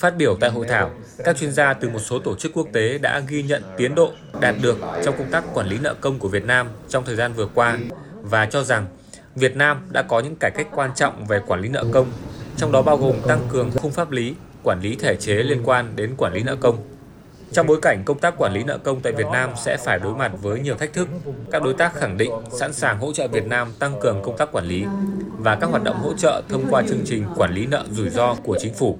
Phát 0.00 0.16
biểu 0.16 0.36
tại 0.40 0.50
hội 0.50 0.66
thảo, 0.66 0.90
các 1.24 1.36
chuyên 1.36 1.52
gia 1.52 1.74
từ 1.74 1.88
một 1.88 1.98
số 1.98 2.18
tổ 2.18 2.34
chức 2.34 2.52
quốc 2.54 2.66
tế 2.72 2.98
đã 2.98 3.20
ghi 3.28 3.42
nhận 3.42 3.62
tiến 3.76 3.94
độ 3.94 4.12
đạt 4.40 4.54
được 4.62 4.78
trong 5.04 5.14
công 5.18 5.30
tác 5.30 5.44
quản 5.54 5.66
lý 5.66 5.78
nợ 5.82 5.94
công 6.00 6.18
của 6.18 6.28
Việt 6.28 6.44
Nam 6.44 6.68
trong 6.88 7.04
thời 7.04 7.16
gian 7.16 7.32
vừa 7.32 7.46
qua 7.54 7.78
và 8.22 8.46
cho 8.46 8.62
rằng 8.62 8.86
Việt 9.34 9.56
Nam 9.56 9.88
đã 9.90 10.02
có 10.02 10.20
những 10.20 10.36
cải 10.36 10.50
cách 10.50 10.66
quan 10.74 10.90
trọng 10.94 11.26
về 11.26 11.40
quản 11.46 11.60
lý 11.60 11.68
nợ 11.68 11.84
công, 11.92 12.06
trong 12.56 12.72
đó 12.72 12.82
bao 12.82 12.96
gồm 12.96 13.16
tăng 13.28 13.40
cường 13.48 13.70
khung 13.70 13.92
pháp 13.92 14.10
lý, 14.10 14.34
quản 14.62 14.80
lý 14.80 14.96
thể 14.96 15.16
chế 15.16 15.34
liên 15.34 15.62
quan 15.64 15.96
đến 15.96 16.14
quản 16.16 16.32
lý 16.32 16.42
nợ 16.42 16.56
công. 16.56 16.76
Trong 17.52 17.66
bối 17.66 17.78
cảnh 17.82 18.02
công 18.04 18.18
tác 18.18 18.34
quản 18.38 18.52
lý 18.52 18.64
nợ 18.64 18.78
công 18.78 19.00
tại 19.00 19.12
Việt 19.12 19.26
Nam 19.32 19.50
sẽ 19.64 19.76
phải 19.76 19.98
đối 19.98 20.14
mặt 20.14 20.32
với 20.42 20.60
nhiều 20.60 20.74
thách 20.74 20.92
thức, 20.92 21.08
các 21.50 21.62
đối 21.62 21.74
tác 21.74 21.94
khẳng 21.94 22.16
định 22.16 22.32
sẵn 22.58 22.72
sàng 22.72 22.98
hỗ 22.98 23.12
trợ 23.12 23.28
Việt 23.28 23.46
Nam 23.46 23.72
tăng 23.78 24.00
cường 24.00 24.22
công 24.22 24.36
tác 24.36 24.52
quản 24.52 24.64
lý 24.64 24.84
và 25.38 25.54
các 25.54 25.70
hoạt 25.70 25.82
động 25.82 25.96
hỗ 25.96 26.14
trợ 26.14 26.42
thông 26.48 26.64
qua 26.70 26.82
chương 26.88 27.02
trình 27.04 27.24
quản 27.36 27.54
lý 27.54 27.66
nợ 27.66 27.84
rủi 27.90 28.10
ro 28.10 28.34
của 28.34 28.56
chính 28.60 28.74
phủ, 28.74 28.98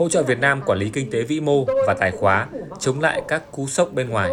hỗ 0.00 0.08
trợ 0.08 0.22
Việt 0.22 0.38
Nam 0.38 0.60
quản 0.66 0.78
lý 0.78 0.90
kinh 0.90 1.10
tế 1.10 1.22
vĩ 1.22 1.40
mô 1.40 1.64
và 1.64 1.94
tài 2.00 2.10
khóa, 2.10 2.48
chống 2.78 3.00
lại 3.00 3.22
các 3.28 3.52
cú 3.52 3.66
sốc 3.66 3.92
bên 3.92 4.08
ngoài. 4.08 4.30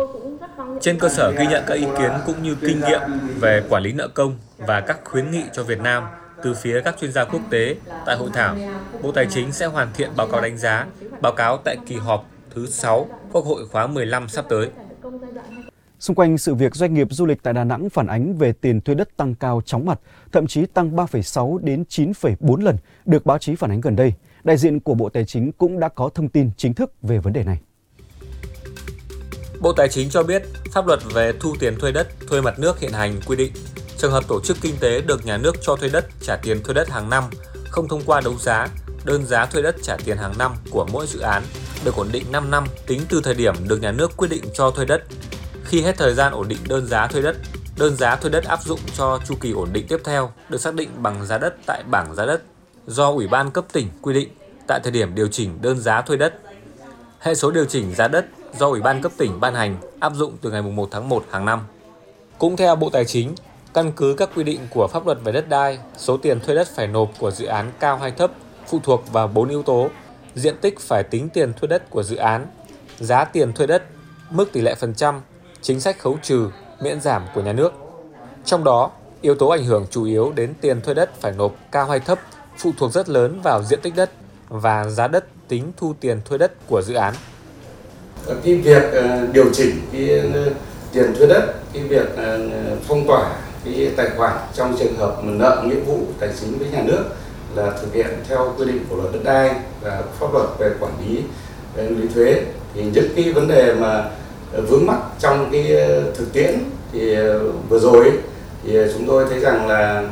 Trên 0.81 0.99
cơ 0.99 1.09
sở 1.09 1.31
ghi 1.31 1.45
nhận 1.47 1.63
các 1.67 1.73
ý 1.73 1.85
kiến 1.97 2.11
cũng 2.25 2.43
như 2.43 2.55
kinh 2.55 2.79
nghiệm 2.79 3.01
về 3.39 3.63
quản 3.69 3.83
lý 3.83 3.93
nợ 3.93 4.07
công 4.07 4.37
và 4.57 4.81
các 4.81 4.99
khuyến 5.03 5.31
nghị 5.31 5.43
cho 5.53 5.63
Việt 5.63 5.79
Nam 5.79 6.03
từ 6.43 6.53
phía 6.53 6.81
các 6.81 6.95
chuyên 7.01 7.11
gia 7.11 7.23
quốc 7.23 7.41
tế 7.49 7.75
tại 8.05 8.15
hội 8.15 8.29
thảo, 8.33 8.55
Bộ 9.01 9.11
Tài 9.11 9.27
chính 9.29 9.51
sẽ 9.51 9.65
hoàn 9.65 9.87
thiện 9.93 10.09
báo 10.15 10.27
cáo 10.27 10.41
đánh 10.41 10.57
giá, 10.57 10.85
báo 11.21 11.33
cáo 11.33 11.57
tại 11.57 11.77
kỳ 11.85 11.95
họp 11.95 12.25
thứ 12.55 12.65
6 12.65 13.07
Quốc 13.31 13.45
hội 13.45 13.67
khóa 13.67 13.87
15 13.87 14.27
sắp 14.27 14.45
tới. 14.49 14.69
Xung 15.99 16.15
quanh 16.15 16.37
sự 16.37 16.55
việc 16.55 16.75
doanh 16.75 16.93
nghiệp 16.93 17.07
du 17.11 17.25
lịch 17.25 17.43
tại 17.43 17.53
Đà 17.53 17.63
Nẵng 17.63 17.89
phản 17.89 18.07
ánh 18.07 18.37
về 18.37 18.51
tiền 18.51 18.81
thuê 18.81 18.95
đất 18.95 19.17
tăng 19.17 19.35
cao 19.35 19.61
chóng 19.65 19.85
mặt, 19.85 19.99
thậm 20.31 20.47
chí 20.47 20.65
tăng 20.65 20.95
3,6 20.95 21.57
đến 21.57 21.83
9,4 21.89 22.63
lần 22.63 22.77
được 23.05 23.25
báo 23.25 23.37
chí 23.37 23.55
phản 23.55 23.71
ánh 23.71 23.81
gần 23.81 23.95
đây, 23.95 24.13
đại 24.43 24.57
diện 24.57 24.79
của 24.79 24.93
Bộ 24.93 25.09
Tài 25.09 25.25
chính 25.25 25.51
cũng 25.51 25.79
đã 25.79 25.89
có 25.89 26.09
thông 26.15 26.29
tin 26.29 26.49
chính 26.57 26.73
thức 26.73 26.91
về 27.01 27.17
vấn 27.17 27.33
đề 27.33 27.43
này. 27.43 27.59
Bộ 29.59 29.73
Tài 29.73 29.89
chính 29.89 30.09
cho 30.09 30.23
biết, 30.23 30.43
pháp 30.71 30.87
luật 30.87 30.99
về 31.13 31.33
thu 31.39 31.55
tiền 31.59 31.79
thuê 31.79 31.91
đất, 31.91 32.07
thuê 32.27 32.41
mặt 32.41 32.59
nước 32.59 32.79
hiện 32.79 32.91
hành 32.91 33.19
quy 33.27 33.35
định 33.35 33.53
trường 33.97 34.11
hợp 34.11 34.23
tổ 34.27 34.41
chức 34.41 34.57
kinh 34.61 34.75
tế 34.79 35.01
được 35.01 35.25
nhà 35.25 35.37
nước 35.37 35.55
cho 35.61 35.75
thuê 35.75 35.89
đất 35.89 36.05
trả 36.21 36.35
tiền 36.35 36.63
thuê 36.63 36.73
đất 36.73 36.89
hàng 36.89 37.09
năm 37.09 37.23
không 37.69 37.87
thông 37.87 38.01
qua 38.05 38.21
đấu 38.21 38.33
giá, 38.39 38.67
đơn 39.03 39.25
giá 39.25 39.45
thuê 39.45 39.61
đất 39.61 39.75
trả 39.81 39.97
tiền 40.05 40.17
hàng 40.17 40.33
năm 40.37 40.51
của 40.71 40.87
mỗi 40.91 41.07
dự 41.07 41.19
án 41.19 41.43
được 41.85 41.95
ổn 41.95 42.07
định 42.11 42.23
5 42.31 42.51
năm 42.51 42.63
tính 42.87 43.01
từ 43.09 43.21
thời 43.23 43.35
điểm 43.35 43.53
được 43.67 43.81
nhà 43.81 43.91
nước 43.91 44.11
quyết 44.17 44.27
định 44.27 44.43
cho 44.53 44.71
thuê 44.71 44.85
đất. 44.85 45.03
Khi 45.65 45.81
hết 45.81 45.97
thời 45.97 46.13
gian 46.13 46.33
ổn 46.33 46.47
định 46.47 46.59
đơn 46.67 46.87
giá 46.87 47.07
thuê 47.07 47.21
đất, 47.21 47.37
đơn 47.77 47.95
giá 47.95 48.15
thuê 48.15 48.31
đất 48.31 48.43
áp 48.43 48.63
dụng 48.63 48.79
cho 48.97 49.19
chu 49.27 49.35
kỳ 49.41 49.51
ổn 49.51 49.69
định 49.73 49.85
tiếp 49.89 49.97
theo 50.03 50.31
được 50.49 50.57
xác 50.57 50.73
định 50.73 50.89
bằng 50.97 51.25
giá 51.25 51.37
đất 51.37 51.55
tại 51.65 51.83
bảng 51.83 52.15
giá 52.15 52.25
đất 52.25 52.41
do 52.87 53.11
Ủy 53.11 53.27
ban 53.27 53.51
cấp 53.51 53.65
tỉnh 53.73 53.89
quy 54.01 54.13
định 54.13 54.29
tại 54.67 54.79
thời 54.83 54.91
điểm 54.91 55.15
điều 55.15 55.27
chỉnh 55.27 55.61
đơn 55.61 55.79
giá 55.79 56.01
thuê 56.01 56.17
đất. 56.17 56.33
Hệ 57.19 57.35
số 57.35 57.51
điều 57.51 57.65
chỉnh 57.65 57.95
giá 57.95 58.07
đất 58.07 58.25
do 58.59 58.67
Ủy 58.67 58.81
ban 58.81 59.01
cấp 59.01 59.11
tỉnh 59.17 59.39
ban 59.39 59.55
hành 59.55 59.77
áp 59.99 60.13
dụng 60.15 60.37
từ 60.41 60.51
ngày 60.51 60.61
1 60.61 60.87
tháng 60.91 61.09
1 61.09 61.23
hàng 61.29 61.45
năm. 61.45 61.59
Cũng 62.37 62.57
theo 62.57 62.75
Bộ 62.75 62.89
Tài 62.89 63.05
chính, 63.05 63.35
căn 63.73 63.91
cứ 63.95 64.15
các 64.17 64.29
quy 64.35 64.43
định 64.43 64.59
của 64.69 64.87
pháp 64.87 65.05
luật 65.05 65.17
về 65.23 65.31
đất 65.31 65.49
đai, 65.49 65.79
số 65.97 66.17
tiền 66.17 66.39
thuê 66.39 66.55
đất 66.55 66.67
phải 66.75 66.87
nộp 66.87 67.11
của 67.19 67.31
dự 67.31 67.45
án 67.45 67.71
cao 67.79 67.97
hay 67.97 68.11
thấp 68.11 68.31
phụ 68.67 68.79
thuộc 68.83 69.11
vào 69.11 69.27
4 69.27 69.49
yếu 69.49 69.63
tố: 69.63 69.89
diện 70.35 70.57
tích 70.61 70.79
phải 70.79 71.03
tính 71.03 71.29
tiền 71.29 71.53
thuê 71.53 71.67
đất 71.67 71.89
của 71.89 72.03
dự 72.03 72.15
án, 72.15 72.47
giá 72.99 73.23
tiền 73.25 73.53
thuê 73.53 73.67
đất, 73.67 73.83
mức 74.29 74.51
tỷ 74.51 74.61
lệ 74.61 74.75
phần 74.75 74.95
trăm, 74.95 75.21
chính 75.61 75.79
sách 75.79 75.99
khấu 75.99 76.17
trừ, 76.23 76.49
miễn 76.81 77.01
giảm 77.01 77.25
của 77.33 77.41
nhà 77.41 77.53
nước. 77.53 77.73
Trong 78.45 78.63
đó, 78.63 78.91
yếu 79.21 79.35
tố 79.35 79.47
ảnh 79.47 79.65
hưởng 79.65 79.85
chủ 79.91 80.03
yếu 80.03 80.31
đến 80.35 80.53
tiền 80.61 80.81
thuê 80.81 80.93
đất 80.93 81.21
phải 81.21 81.31
nộp 81.31 81.55
cao 81.71 81.85
hay 81.85 81.99
thấp 81.99 82.19
phụ 82.57 82.73
thuộc 82.77 82.91
rất 82.91 83.09
lớn 83.09 83.39
vào 83.43 83.63
diện 83.63 83.79
tích 83.81 83.95
đất 83.95 84.09
và 84.49 84.85
giá 84.89 85.07
đất 85.07 85.25
tính 85.47 85.71
thu 85.77 85.93
tiền 85.99 86.21
thuê 86.25 86.37
đất 86.37 86.51
của 86.67 86.81
dự 86.81 86.93
án. 86.93 87.13
Cái 88.43 88.55
việc 88.55 88.83
ờ, 88.93 89.27
điều 89.33 89.53
chỉnh 89.53 89.81
cái 89.91 90.19
ờ, 90.33 90.49
tiền 90.93 91.15
thuê 91.17 91.27
đất, 91.27 91.53
cái 91.73 91.83
việc 91.83 92.15
ờ, 92.17 92.39
phong 92.87 93.07
tỏa 93.07 93.31
cái 93.65 93.91
tài 93.95 94.09
khoản 94.17 94.33
trong 94.53 94.75
trường 94.79 94.95
hợp 94.95 95.23
mà 95.23 95.31
nợ 95.33 95.63
nghĩa 95.65 95.79
vụ 95.79 95.99
tài 96.19 96.29
chính 96.39 96.57
với 96.59 96.67
nhà 96.69 96.81
nước 96.81 97.03
là 97.55 97.71
thực 97.81 97.93
hiện 97.93 98.07
theo 98.29 98.53
quy 98.57 98.65
định 98.65 98.85
của 98.89 98.95
luật 98.95 99.13
đất 99.13 99.19
đai 99.23 99.51
và 99.81 100.03
pháp 100.19 100.33
luật 100.33 100.45
về 100.59 100.71
quản 100.79 100.91
lý 101.07 101.21
về 101.75 101.89
lý 101.89 102.07
thuế 102.15 102.43
thì 102.73 102.83
những 102.93 103.09
cái 103.15 103.33
vấn 103.33 103.47
đề 103.47 103.73
mà 103.73 104.05
vướng 104.67 104.85
mắc 104.85 104.97
trong 105.19 105.49
cái 105.51 105.63
thực 106.17 106.33
tiễn 106.33 106.59
thì 106.91 107.15
vừa 107.69 107.79
rồi 107.79 108.11
thì 108.63 108.77
chúng 108.93 109.07
tôi 109.07 109.25
thấy 109.29 109.39
rằng 109.39 109.67
là 109.67 110.03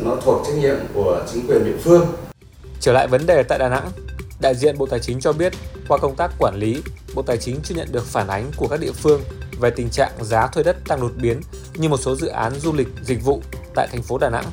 nó 0.00 0.16
thuộc 0.22 0.42
trách 0.46 0.54
nhiệm 0.58 0.76
của 0.94 1.24
chính 1.32 1.46
quyền 1.48 1.64
địa 1.64 1.76
phương. 1.82 2.06
Trở 2.80 2.92
lại 2.92 3.08
vấn 3.08 3.26
đề 3.26 3.42
tại 3.42 3.58
Đà 3.58 3.68
Nẵng, 3.68 3.90
đại 4.40 4.54
diện 4.54 4.78
Bộ 4.78 4.86
Tài 4.86 5.00
chính 5.00 5.20
cho 5.20 5.32
biết 5.32 5.52
qua 5.88 5.98
công 5.98 6.16
tác 6.16 6.30
quản 6.38 6.54
lý, 6.56 6.82
Bộ 7.14 7.22
Tài 7.22 7.36
chính 7.36 7.60
chưa 7.62 7.74
nhận 7.74 7.92
được 7.92 8.06
phản 8.06 8.28
ánh 8.28 8.50
của 8.56 8.68
các 8.68 8.80
địa 8.80 8.92
phương 8.92 9.22
về 9.60 9.70
tình 9.70 9.90
trạng 9.90 10.12
giá 10.20 10.46
thuê 10.46 10.62
đất 10.62 10.76
tăng 10.88 11.00
đột 11.00 11.12
biến 11.16 11.40
như 11.74 11.88
một 11.88 12.00
số 12.00 12.16
dự 12.16 12.26
án 12.26 12.52
du 12.54 12.72
lịch, 12.72 12.88
dịch 13.02 13.24
vụ 13.24 13.42
tại 13.74 13.88
thành 13.92 14.02
phố 14.02 14.18
Đà 14.18 14.30
Nẵng. 14.30 14.44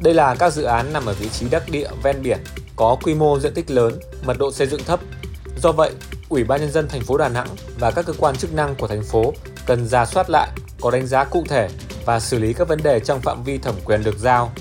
Đây 0.00 0.14
là 0.14 0.34
các 0.34 0.52
dự 0.52 0.62
án 0.62 0.92
nằm 0.92 1.06
ở 1.06 1.12
vị 1.12 1.28
trí 1.28 1.48
đắc 1.48 1.62
địa 1.70 1.88
ven 2.02 2.22
biển, 2.22 2.38
có 2.76 2.96
quy 3.02 3.14
mô 3.14 3.38
diện 3.38 3.54
tích 3.54 3.70
lớn, 3.70 4.00
mật 4.24 4.38
độ 4.38 4.52
xây 4.52 4.66
dựng 4.66 4.84
thấp. 4.86 5.00
Do 5.62 5.72
vậy, 5.72 5.90
Ủy 6.28 6.44
ban 6.44 6.60
nhân 6.60 6.72
dân 6.72 6.88
thành 6.88 7.00
phố 7.00 7.16
Đà 7.16 7.28
Nẵng 7.28 7.48
và 7.78 7.90
các 7.90 8.06
cơ 8.06 8.12
quan 8.18 8.36
chức 8.36 8.54
năng 8.54 8.74
của 8.74 8.86
thành 8.86 9.02
phố 9.04 9.32
cần 9.66 9.88
ra 9.88 10.06
soát 10.06 10.30
lại, 10.30 10.48
có 10.80 10.90
đánh 10.90 11.06
giá 11.06 11.24
cụ 11.24 11.44
thể 11.48 11.68
và 12.04 12.20
xử 12.20 12.38
lý 12.38 12.52
các 12.52 12.68
vấn 12.68 12.82
đề 12.82 13.00
trong 13.00 13.20
phạm 13.20 13.44
vi 13.44 13.58
thẩm 13.58 13.74
quyền 13.84 14.02
được 14.02 14.18
giao. 14.18 14.52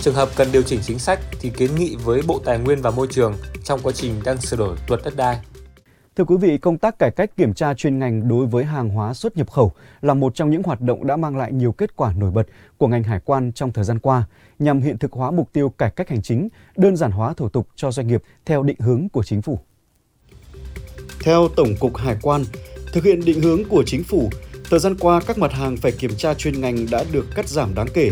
Trường 0.00 0.14
hợp 0.14 0.28
cần 0.36 0.48
điều 0.52 0.62
chỉnh 0.62 0.80
chính 0.82 0.98
sách 0.98 1.20
thì 1.40 1.50
kiến 1.50 1.74
nghị 1.74 1.96
với 1.96 2.22
Bộ 2.26 2.40
Tài 2.44 2.58
nguyên 2.58 2.82
và 2.82 2.90
Môi 2.90 3.06
trường 3.10 3.34
trong 3.64 3.80
quá 3.82 3.92
trình 3.92 4.12
đang 4.24 4.40
sửa 4.40 4.56
đổi 4.56 4.76
luật 4.88 5.00
đất 5.04 5.16
đai. 5.16 5.40
Thưa 6.16 6.24
quý 6.24 6.36
vị, 6.36 6.58
công 6.58 6.78
tác 6.78 6.98
cải 6.98 7.10
cách 7.10 7.36
kiểm 7.36 7.54
tra 7.54 7.74
chuyên 7.74 7.98
ngành 7.98 8.28
đối 8.28 8.46
với 8.46 8.64
hàng 8.64 8.88
hóa 8.88 9.14
xuất 9.14 9.36
nhập 9.36 9.50
khẩu 9.50 9.72
là 10.00 10.14
một 10.14 10.34
trong 10.34 10.50
những 10.50 10.62
hoạt 10.62 10.80
động 10.80 11.06
đã 11.06 11.16
mang 11.16 11.36
lại 11.36 11.52
nhiều 11.52 11.72
kết 11.72 11.96
quả 11.96 12.12
nổi 12.12 12.30
bật 12.30 12.46
của 12.76 12.88
ngành 12.88 13.02
hải 13.02 13.20
quan 13.24 13.52
trong 13.52 13.72
thời 13.72 13.84
gian 13.84 13.98
qua, 13.98 14.24
nhằm 14.58 14.80
hiện 14.80 14.98
thực 14.98 15.12
hóa 15.12 15.30
mục 15.30 15.52
tiêu 15.52 15.68
cải 15.68 15.90
cách 15.90 16.08
hành 16.08 16.22
chính, 16.22 16.48
đơn 16.76 16.96
giản 16.96 17.10
hóa 17.10 17.32
thủ 17.32 17.48
tục 17.48 17.68
cho 17.76 17.90
doanh 17.90 18.06
nghiệp 18.06 18.22
theo 18.46 18.62
định 18.62 18.80
hướng 18.80 19.08
của 19.08 19.22
chính 19.22 19.42
phủ. 19.42 19.58
Theo 21.20 21.48
Tổng 21.56 21.68
cục 21.80 21.96
Hải 21.96 22.16
quan, 22.22 22.44
thực 22.92 23.04
hiện 23.04 23.20
định 23.24 23.40
hướng 23.40 23.64
của 23.64 23.82
chính 23.86 24.04
phủ, 24.04 24.30
thời 24.70 24.78
gian 24.78 24.96
qua 25.00 25.20
các 25.26 25.38
mặt 25.38 25.52
hàng 25.52 25.76
phải 25.76 25.92
kiểm 25.92 26.16
tra 26.16 26.34
chuyên 26.34 26.60
ngành 26.60 26.86
đã 26.90 27.04
được 27.12 27.26
cắt 27.34 27.48
giảm 27.48 27.74
đáng 27.74 27.88
kể, 27.94 28.10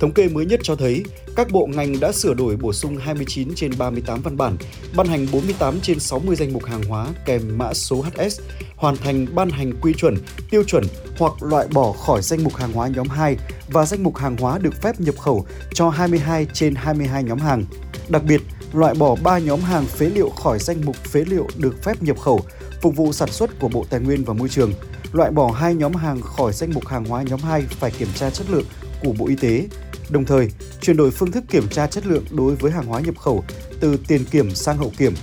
Thống 0.00 0.12
kê 0.12 0.28
mới 0.28 0.46
nhất 0.46 0.60
cho 0.62 0.76
thấy, 0.76 1.04
các 1.36 1.50
bộ 1.50 1.66
ngành 1.66 2.00
đã 2.00 2.12
sửa 2.12 2.34
đổi 2.34 2.56
bổ 2.56 2.72
sung 2.72 2.96
29 2.96 3.48
trên 3.54 3.72
38 3.78 4.22
văn 4.22 4.36
bản, 4.36 4.56
ban 4.96 5.06
hành 5.06 5.26
48 5.32 5.80
trên 5.80 6.00
60 6.00 6.36
danh 6.36 6.52
mục 6.52 6.64
hàng 6.64 6.82
hóa 6.82 7.06
kèm 7.24 7.58
mã 7.58 7.74
số 7.74 8.02
HS, 8.02 8.40
hoàn 8.76 8.96
thành 8.96 9.26
ban 9.34 9.50
hành 9.50 9.72
quy 9.80 9.92
chuẩn, 9.94 10.16
tiêu 10.50 10.62
chuẩn 10.64 10.84
hoặc 11.18 11.32
loại 11.42 11.66
bỏ 11.72 11.92
khỏi 11.92 12.22
danh 12.22 12.44
mục 12.44 12.56
hàng 12.56 12.72
hóa 12.72 12.88
nhóm 12.88 13.08
2 13.08 13.36
và 13.70 13.86
danh 13.86 14.02
mục 14.02 14.16
hàng 14.16 14.36
hóa 14.36 14.58
được 14.58 14.82
phép 14.82 15.00
nhập 15.00 15.18
khẩu 15.18 15.46
cho 15.74 15.88
22 15.88 16.46
trên 16.52 16.74
22 16.74 17.24
nhóm 17.24 17.38
hàng. 17.38 17.64
Đặc 18.08 18.22
biệt, 18.24 18.40
loại 18.72 18.94
bỏ 18.94 19.16
3 19.22 19.38
nhóm 19.38 19.60
hàng 19.60 19.84
phế 19.84 20.06
liệu 20.06 20.28
khỏi 20.28 20.58
danh 20.58 20.80
mục 20.84 20.96
phế 20.96 21.24
liệu 21.24 21.46
được 21.56 21.82
phép 21.82 22.02
nhập 22.02 22.18
khẩu 22.18 22.40
phục 22.82 22.96
vụ 22.96 23.12
sản 23.12 23.32
xuất 23.32 23.60
của 23.60 23.68
Bộ 23.68 23.84
Tài 23.90 24.00
nguyên 24.00 24.24
và 24.24 24.34
Môi 24.34 24.48
trường, 24.48 24.72
loại 25.12 25.30
bỏ 25.30 25.50
hai 25.50 25.74
nhóm 25.74 25.94
hàng 25.94 26.20
khỏi 26.20 26.52
danh 26.52 26.70
mục 26.74 26.86
hàng 26.86 27.04
hóa 27.04 27.22
nhóm 27.22 27.40
2 27.40 27.62
phải 27.62 27.90
kiểm 27.90 28.08
tra 28.14 28.30
chất 28.30 28.50
lượng 28.50 28.64
của 29.02 29.12
Bộ 29.18 29.26
Y 29.26 29.36
tế, 29.36 29.66
đồng 30.10 30.24
thời 30.24 30.48
chuyển 30.80 30.96
đổi 30.96 31.10
phương 31.10 31.32
thức 31.32 31.44
kiểm 31.50 31.68
tra 31.68 31.86
chất 31.86 32.06
lượng 32.06 32.24
đối 32.30 32.54
với 32.54 32.72
hàng 32.72 32.86
hóa 32.86 33.00
nhập 33.00 33.18
khẩu 33.18 33.44
từ 33.80 33.96
tiền 34.08 34.24
kiểm 34.24 34.54
sang 34.54 34.76
hậu 34.76 34.92
kiểm. 34.98 35.14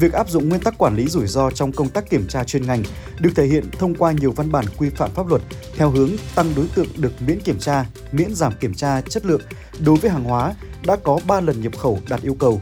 Việc 0.00 0.12
áp 0.12 0.30
dụng 0.30 0.48
nguyên 0.48 0.60
tắc 0.60 0.78
quản 0.78 0.96
lý 0.96 1.08
rủi 1.08 1.26
ro 1.26 1.50
trong 1.50 1.72
công 1.72 1.88
tác 1.88 2.10
kiểm 2.10 2.26
tra 2.28 2.44
chuyên 2.44 2.66
ngành 2.66 2.82
được 3.20 3.30
thể 3.36 3.46
hiện 3.46 3.70
thông 3.78 3.94
qua 3.94 4.12
nhiều 4.12 4.32
văn 4.32 4.52
bản 4.52 4.64
quy 4.78 4.90
phạm 4.90 5.10
pháp 5.14 5.26
luật 5.26 5.42
theo 5.76 5.90
hướng 5.90 6.10
tăng 6.34 6.52
đối 6.56 6.66
tượng 6.74 6.86
được 6.96 7.22
miễn 7.22 7.40
kiểm 7.40 7.58
tra, 7.58 7.86
miễn 8.12 8.34
giảm 8.34 8.52
kiểm 8.60 8.74
tra 8.74 9.00
chất 9.00 9.26
lượng 9.26 9.40
đối 9.84 9.96
với 9.96 10.10
hàng 10.10 10.24
hóa 10.24 10.54
đã 10.86 10.96
có 10.96 11.20
3 11.26 11.40
lần 11.40 11.62
nhập 11.62 11.78
khẩu 11.78 11.98
đạt 12.08 12.22
yêu 12.22 12.34
cầu. 12.34 12.60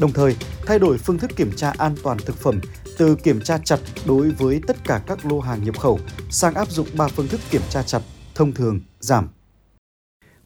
Đồng 0.00 0.12
thời, 0.12 0.36
thay 0.66 0.78
đổi 0.78 0.98
phương 0.98 1.18
thức 1.18 1.30
kiểm 1.36 1.52
tra 1.56 1.72
an 1.78 1.94
toàn 2.02 2.18
thực 2.18 2.36
phẩm 2.36 2.60
từ 2.98 3.14
kiểm 3.14 3.40
tra 3.40 3.58
chặt 3.64 3.78
đối 4.06 4.30
với 4.30 4.60
tất 4.66 4.76
cả 4.84 5.02
các 5.06 5.26
lô 5.26 5.40
hàng 5.40 5.64
nhập 5.64 5.78
khẩu 5.78 5.98
sang 6.30 6.54
áp 6.54 6.70
dụng 6.70 6.86
3 6.96 7.08
phương 7.08 7.28
thức 7.28 7.40
kiểm 7.50 7.62
tra 7.70 7.82
chặt, 7.82 8.00
thông 8.34 8.52
thường, 8.52 8.80
giảm. 9.00 9.28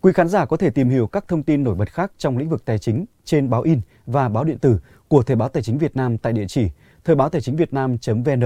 Quý 0.05 0.13
khán 0.13 0.29
giả 0.29 0.45
có 0.45 0.57
thể 0.57 0.71
tìm 0.71 0.89
hiểu 0.89 1.07
các 1.07 1.29
thông 1.29 1.43
tin 1.43 1.65
nổi 1.65 1.75
bật 1.75 1.93
khác 1.93 2.13
trong 2.19 2.39
lĩnh 2.39 2.49
vực 2.49 2.65
tài 2.65 2.79
chính 2.79 3.05
trên 3.25 3.51
báo 3.51 3.63
in 3.63 3.81
và 4.07 4.29
báo 4.29 4.45
điện 4.45 4.59
tử 4.59 4.79
của 5.09 5.23
Thời 5.23 5.37
báo 5.37 5.49
Tài 5.49 5.63
chính 5.63 5.79
Việt 5.79 5.97
Nam 5.97 6.19
tại 6.19 6.33
địa 6.33 6.45
chỉ 6.49 6.71
thời 7.05 7.17
báo 7.17 7.29
tài 7.29 7.41
chính 7.41 7.57
việt 7.57 7.73
nam.vn. 7.73 8.43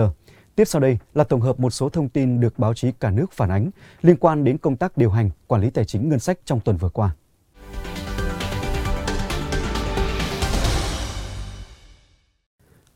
Tiếp 0.56 0.64
sau 0.64 0.80
đây 0.80 0.98
là 1.14 1.24
tổng 1.24 1.40
hợp 1.40 1.60
một 1.60 1.70
số 1.70 1.88
thông 1.88 2.08
tin 2.08 2.40
được 2.40 2.58
báo 2.58 2.74
chí 2.74 2.92
cả 2.92 3.10
nước 3.10 3.32
phản 3.32 3.50
ánh 3.50 3.70
liên 4.02 4.16
quan 4.16 4.44
đến 4.44 4.58
công 4.58 4.76
tác 4.76 4.96
điều 4.96 5.10
hành, 5.10 5.30
quản 5.46 5.62
lý 5.62 5.70
tài 5.70 5.84
chính 5.84 6.08
ngân 6.08 6.18
sách 6.18 6.38
trong 6.44 6.60
tuần 6.60 6.76
vừa 6.76 6.88
qua. 6.88 7.10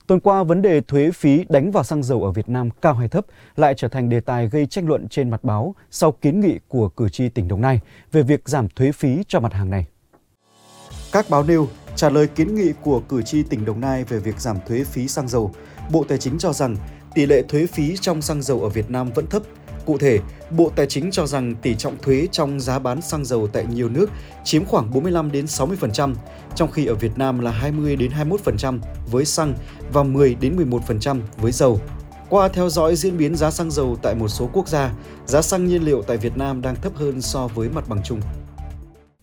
Tuần 0.07 0.21
qua, 0.21 0.43
vấn 0.43 0.63
đề 0.63 0.81
thuế 0.81 1.11
phí 1.11 1.45
đánh 1.49 1.71
vào 1.71 1.85
xăng 1.85 2.03
dầu 2.03 2.25
ở 2.25 2.31
Việt 2.31 2.49
Nam 2.49 2.71
cao 2.83 2.95
hay 2.95 3.09
thấp 3.09 3.27
lại 3.57 3.75
trở 3.77 3.89
thành 3.89 4.09
đề 4.09 4.21
tài 4.21 4.49
gây 4.49 4.67
tranh 4.67 4.89
luận 4.89 5.09
trên 5.09 5.31
mặt 5.31 5.45
báo 5.45 5.75
sau 5.91 6.13
kiến 6.13 6.41
nghị 6.41 6.59
của 6.69 6.89
cử 6.89 7.09
tri 7.09 7.29
tỉnh 7.29 7.49
Đồng 7.49 7.61
Nai 7.61 7.81
về 8.13 8.23
việc 8.23 8.49
giảm 8.49 8.69
thuế 8.69 8.93
phí 8.93 9.23
cho 9.29 9.41
mặt 9.41 9.53
hàng 9.53 9.71
này. 9.71 9.87
Các 11.13 11.31
báo 11.31 11.43
nêu 11.43 11.69
trả 11.97 12.11
lời 12.11 12.27
kiến 12.27 12.55
nghị 12.55 12.73
của 12.83 13.01
cử 13.01 13.23
tri 13.23 13.43
tỉnh 13.43 13.65
Đồng 13.65 13.81
Nai 13.81 14.05
về 14.05 14.19
việc 14.19 14.41
giảm 14.41 14.57
thuế 14.69 14.85
phí 14.85 15.09
xăng 15.09 15.29
dầu, 15.29 15.55
Bộ 15.93 16.05
Tài 16.09 16.19
chính 16.19 16.39
cho 16.39 16.53
rằng 16.53 16.77
tỷ 17.15 17.27
lệ 17.27 17.43
thuế 17.43 17.67
phí 17.67 17.97
trong 17.97 18.23
xăng 18.23 18.43
dầu 18.43 18.61
ở 18.61 18.69
Việt 18.69 18.91
Nam 18.91 19.11
vẫn 19.15 19.27
thấp 19.27 19.43
Cụ 19.87 19.99
thể, 19.99 20.21
Bộ 20.51 20.71
Tài 20.77 20.87
chính 20.87 21.11
cho 21.11 21.27
rằng 21.27 21.55
tỷ 21.55 21.75
trọng 21.75 21.97
thuế 22.03 22.29
trong 22.33 22.61
giá 22.61 22.79
bán 22.79 23.03
xăng 23.03 23.25
dầu 23.25 23.47
tại 23.47 23.67
nhiều 23.75 23.89
nước 23.89 24.11
chiếm 24.45 24.65
khoảng 24.65 24.91
45 24.91 25.33
đến 25.33 25.45
60%, 25.45 26.15
trong 26.55 26.71
khi 26.71 26.87
ở 26.87 26.95
Việt 26.95 27.19
Nam 27.19 27.41
là 27.41 27.51
20 27.51 27.97
đến 27.97 28.11
21% 28.11 28.79
với 29.11 29.25
xăng 29.25 29.55
và 29.93 30.03
10 30.03 30.35
đến 30.35 30.57
11% 30.57 31.21
với 31.37 31.53
dầu. 31.53 31.81
Qua 32.29 32.49
theo 32.49 32.69
dõi 32.69 32.97
diễn 32.97 33.19
biến 33.19 33.37
giá 33.37 33.51
xăng 33.51 33.71
dầu 33.71 33.97
tại 34.03 34.15
một 34.15 34.29
số 34.29 34.51
quốc 34.53 34.69
gia, 34.69 34.95
giá 35.27 35.43
xăng 35.43 35.67
nhiên 35.67 35.83
liệu 35.83 36.03
tại 36.03 36.17
Việt 36.17 36.37
Nam 36.37 36.63
đang 36.63 36.77
thấp 36.77 36.93
hơn 36.95 37.21
so 37.21 37.47
với 37.47 37.69
mặt 37.69 37.89
bằng 37.89 38.03
chung. 38.05 38.21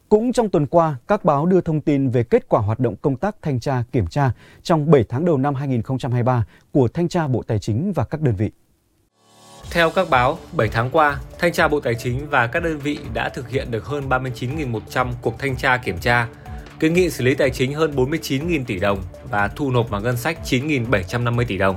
Cũng 0.10 0.34
trong 0.34 0.50
tuần 0.50 0.68
qua, 0.68 0.98
các 1.08 1.26
báo 1.26 1.46
đưa 1.46 1.62
thông 1.62 1.82
tin 1.82 2.10
về 2.10 2.24
kết 2.24 2.50
quả 2.50 2.62
hoạt 2.62 2.80
động 2.80 2.96
công 2.96 3.16
tác 3.16 3.36
thanh 3.42 3.60
tra 3.60 3.84
kiểm 3.92 4.08
tra 4.08 4.32
trong 4.64 4.92
7 4.92 5.06
tháng 5.10 5.26
đầu 5.26 5.38
năm 5.38 5.56
2023 5.56 6.46
của 6.72 6.88
Thanh 6.88 7.08
tra 7.08 7.28
Bộ 7.28 7.44
Tài 7.44 7.60
chính 7.60 7.94
và 7.94 8.04
các 8.04 8.22
đơn 8.22 8.36
vị. 8.36 8.52
Theo 9.72 9.90
các 9.90 10.10
báo, 10.10 10.38
7 10.52 10.68
tháng 10.68 10.90
qua, 10.90 11.18
Thanh 11.40 11.54
tra 11.54 11.68
Bộ 11.68 11.80
Tài 11.80 11.96
chính 11.96 12.30
và 12.30 12.48
các 12.48 12.64
đơn 12.64 12.80
vị 12.80 13.00
đã 13.14 13.30
thực 13.30 13.50
hiện 13.50 13.72
được 13.72 13.86
hơn 13.86 14.10
39.100 14.10 15.08
cuộc 15.22 15.40
thanh 15.40 15.56
tra 15.56 15.78
kiểm 15.78 15.98
tra, 15.98 16.28
kiến 16.80 16.94
nghị 16.94 17.10
xử 17.10 17.24
lý 17.24 17.36
tài 17.36 17.50
chính 17.50 17.74
hơn 17.74 17.96
49.000 17.96 18.66
tỷ 18.66 18.80
đồng 18.80 19.04
và 19.30 19.48
thu 19.48 19.72
nộp 19.72 19.90
vào 19.90 20.02
ngân 20.02 20.18
sách 20.18 20.38
9.750 20.46 21.46
tỷ 21.48 21.58
đồng. 21.58 21.76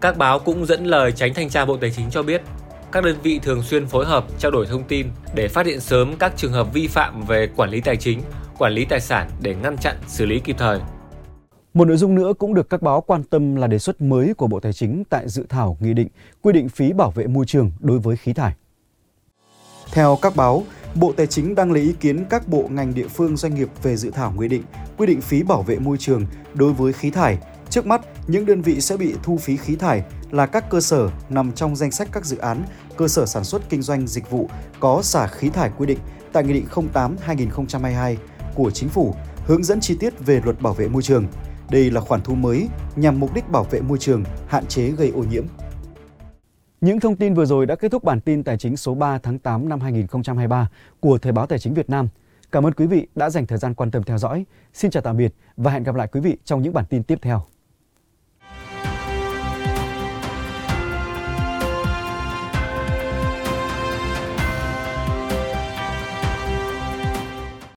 Các 0.00 0.16
báo 0.16 0.38
cũng 0.38 0.66
dẫn 0.66 0.86
lời 0.86 1.12
tránh 1.12 1.34
thanh 1.34 1.48
tra 1.48 1.64
Bộ 1.64 1.76
Tài 1.76 1.90
chính 1.90 2.10
cho 2.10 2.22
biết, 2.22 2.42
các 2.92 3.04
đơn 3.04 3.16
vị 3.22 3.40
thường 3.42 3.62
xuyên 3.62 3.86
phối 3.86 4.06
hợp 4.06 4.24
trao 4.38 4.50
đổi 4.50 4.66
thông 4.66 4.84
tin 4.84 5.06
để 5.34 5.48
phát 5.48 5.66
hiện 5.66 5.80
sớm 5.80 6.16
các 6.18 6.32
trường 6.36 6.52
hợp 6.52 6.72
vi 6.72 6.86
phạm 6.86 7.22
về 7.26 7.48
quản 7.56 7.70
lý 7.70 7.80
tài 7.80 7.96
chính, 7.96 8.22
quản 8.58 8.72
lý 8.72 8.84
tài 8.84 9.00
sản 9.00 9.30
để 9.40 9.54
ngăn 9.54 9.76
chặn, 9.78 9.96
xử 10.06 10.26
lý 10.26 10.40
kịp 10.40 10.56
thời. 10.58 10.78
Một 11.74 11.84
nội 11.84 11.96
dung 11.96 12.14
nữa 12.14 12.32
cũng 12.38 12.54
được 12.54 12.70
các 12.70 12.82
báo 12.82 13.00
quan 13.00 13.22
tâm 13.22 13.56
là 13.56 13.66
đề 13.66 13.78
xuất 13.78 14.00
mới 14.00 14.34
của 14.34 14.46
Bộ 14.46 14.60
Tài 14.60 14.72
chính 14.72 15.04
tại 15.10 15.28
dự 15.28 15.46
thảo 15.48 15.76
nghị 15.80 15.94
định 15.94 16.08
quy 16.42 16.52
định 16.52 16.68
phí 16.68 16.92
bảo 16.92 17.10
vệ 17.10 17.26
môi 17.26 17.46
trường 17.46 17.70
đối 17.80 17.98
với 17.98 18.16
khí 18.16 18.32
thải. 18.32 18.54
Theo 19.92 20.18
các 20.22 20.36
báo, 20.36 20.62
Bộ 20.94 21.12
Tài 21.16 21.26
chính 21.26 21.54
đang 21.54 21.72
lấy 21.72 21.82
ý 21.82 21.92
kiến 22.00 22.24
các 22.30 22.48
bộ 22.48 22.68
ngành 22.70 22.94
địa 22.94 23.08
phương 23.08 23.36
doanh 23.36 23.54
nghiệp 23.54 23.68
về 23.82 23.96
dự 23.96 24.10
thảo 24.10 24.34
nghị 24.38 24.48
định 24.48 24.62
quy 24.96 25.06
định 25.06 25.20
phí 25.20 25.42
bảo 25.42 25.62
vệ 25.62 25.78
môi 25.78 25.96
trường 25.98 26.26
đối 26.54 26.72
với 26.72 26.92
khí 26.92 27.10
thải. 27.10 27.38
Trước 27.70 27.86
mắt, 27.86 28.00
những 28.26 28.46
đơn 28.46 28.62
vị 28.62 28.80
sẽ 28.80 28.96
bị 28.96 29.14
thu 29.22 29.36
phí 29.36 29.56
khí 29.56 29.76
thải 29.76 30.02
là 30.30 30.46
các 30.46 30.70
cơ 30.70 30.80
sở 30.80 31.10
nằm 31.28 31.52
trong 31.52 31.76
danh 31.76 31.90
sách 31.90 32.08
các 32.12 32.24
dự 32.24 32.38
án, 32.38 32.62
cơ 32.96 33.08
sở 33.08 33.26
sản 33.26 33.44
xuất 33.44 33.62
kinh 33.68 33.82
doanh 33.82 34.06
dịch 34.06 34.30
vụ 34.30 34.48
có 34.80 35.02
xả 35.02 35.26
khí 35.26 35.50
thải 35.50 35.70
quy 35.78 35.86
định 35.86 35.98
tại 36.32 36.44
Nghị 36.44 36.52
định 36.52 36.66
08-2022 37.26 38.16
của 38.54 38.70
Chính 38.70 38.88
phủ 38.88 39.14
hướng 39.46 39.64
dẫn 39.64 39.80
chi 39.80 39.96
tiết 40.00 40.26
về 40.26 40.40
luật 40.44 40.60
bảo 40.60 40.74
vệ 40.74 40.88
môi 40.88 41.02
trường. 41.02 41.26
Đây 41.70 41.90
là 41.90 42.00
khoản 42.00 42.20
thu 42.20 42.34
mới 42.34 42.68
nhằm 42.96 43.20
mục 43.20 43.34
đích 43.34 43.50
bảo 43.50 43.64
vệ 43.64 43.80
môi 43.80 43.98
trường, 43.98 44.24
hạn 44.48 44.66
chế 44.66 44.90
gây 44.90 45.10
ô 45.10 45.24
nhiễm. 45.30 45.44
Những 46.80 47.00
thông 47.00 47.16
tin 47.16 47.34
vừa 47.34 47.44
rồi 47.44 47.66
đã 47.66 47.74
kết 47.74 47.92
thúc 47.92 48.04
bản 48.04 48.20
tin 48.20 48.44
tài 48.44 48.58
chính 48.58 48.76
số 48.76 48.94
3 48.94 49.18
tháng 49.18 49.38
8 49.38 49.68
năm 49.68 49.80
2023 49.80 50.68
của 51.00 51.18
Thời 51.18 51.32
báo 51.32 51.46
Tài 51.46 51.58
chính 51.58 51.74
Việt 51.74 51.90
Nam. 51.90 52.08
Cảm 52.52 52.66
ơn 52.66 52.72
quý 52.72 52.86
vị 52.86 53.06
đã 53.14 53.30
dành 53.30 53.46
thời 53.46 53.58
gian 53.58 53.74
quan 53.74 53.90
tâm 53.90 54.02
theo 54.02 54.18
dõi. 54.18 54.44
Xin 54.72 54.90
chào 54.90 55.02
tạm 55.02 55.16
biệt 55.16 55.34
và 55.56 55.70
hẹn 55.70 55.82
gặp 55.82 55.94
lại 55.94 56.08
quý 56.12 56.20
vị 56.20 56.36
trong 56.44 56.62
những 56.62 56.72
bản 56.72 56.84
tin 56.88 57.02
tiếp 57.02 57.18
theo. 57.22 57.42